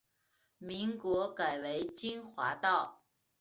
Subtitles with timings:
[0.57, 3.03] 民国改为金华道。